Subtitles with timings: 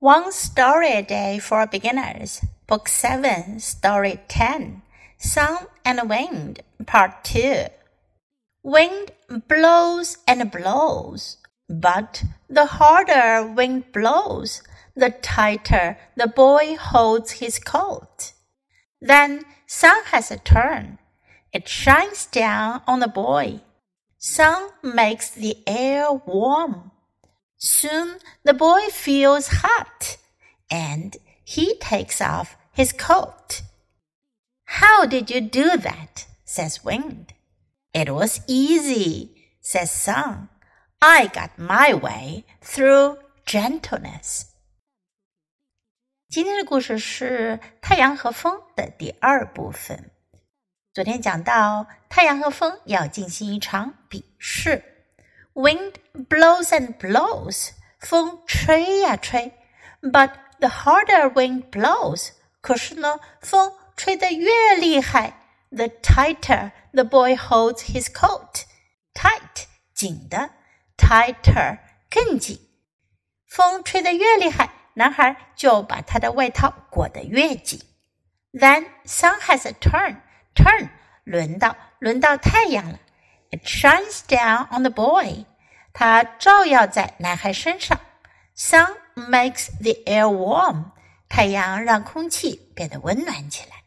[0.00, 4.82] One Story a Day for Beginners, Book 7, Story 10,
[5.18, 7.64] Sun and Wind, Part 2.
[8.62, 9.10] Wind
[9.48, 11.38] blows and blows,
[11.68, 14.62] but the harder wind blows,
[14.94, 18.34] the tighter the boy holds his coat.
[19.00, 21.00] Then sun has a turn.
[21.52, 23.62] It shines down on the boy.
[24.16, 26.92] Sun makes the air warm.
[27.57, 30.17] Soon the boy feels hot
[30.69, 33.61] and he takes off his coat.
[34.65, 36.25] How did you do that?
[36.43, 37.33] says Wind.
[37.93, 40.49] It was easy, says Sun.
[41.01, 44.45] I got my way through gentleness.
[46.29, 50.09] 今天的故事是太阳和风的第二部分。
[50.91, 54.96] 昨天讲到太阳和风要进行一场比试。
[55.57, 59.53] Wind blows and blows，风吹呀吹。
[60.01, 62.29] But the harder wind blows，
[62.61, 65.33] 可是呢，风吹得越厉害，
[65.69, 70.49] the tighter the boy holds his coat。tight 紧的，
[70.97, 72.59] tighter 更紧。
[73.47, 77.79] 风吹得越厉害，男孩就把他的外套裹得越紧。
[78.51, 80.17] Then sun has a turn.
[80.55, 80.89] Turn
[81.23, 82.99] 轮到轮到太阳了。
[83.51, 85.45] It shines down on the boy.
[85.93, 87.99] 它照耀在男孩身上。
[88.55, 90.91] Sun makes the air warm.
[91.29, 93.83] 太阳让空气变得温暖起来。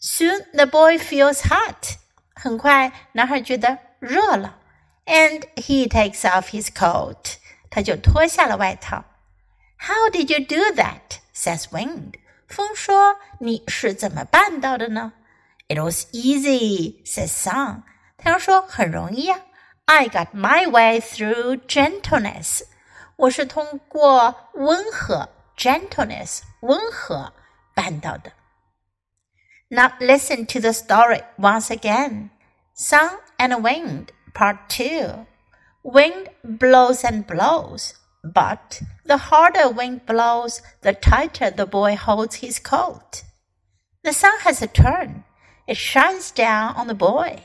[0.00, 1.96] Soon the boy feels hot.
[2.34, 4.58] 很快，男孩觉得热了。
[5.06, 7.36] And he takes off his coat.
[7.70, 9.04] 他就脱下了外套。
[9.78, 11.20] How did you do that?
[11.34, 12.14] says Wind.
[12.48, 15.12] 风说：“你是怎么办到的呢？”
[15.68, 17.82] It was easy, says Sun.
[18.20, 19.40] 太阳说：“很容易呀。”
[19.86, 22.62] I got my way through gentleness.
[23.16, 27.32] 我是通过温和 gentleness 温和
[27.74, 28.32] 办到的。
[29.68, 32.30] Now listen to the story once again.
[32.74, 35.26] Sun and Wind, Part 2.
[35.82, 42.58] Wind blows and blows, but the harder wind blows, the tighter the boy holds his
[42.58, 43.22] coat.
[44.02, 45.24] The sun has a turn.
[45.66, 47.44] It shines down on the boy.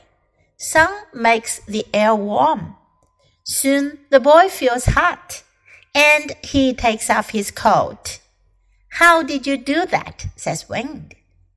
[0.66, 2.75] Sun makes the air warm.
[3.44, 5.44] Soon the boy feels hot,
[5.94, 8.19] and he takes off his coat.
[8.99, 10.27] How did you do that?
[10.34, 11.15] says Wind.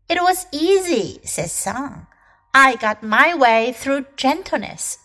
[0.07, 2.05] It was easy, says Sun.
[2.53, 4.99] I got my way through gentleness.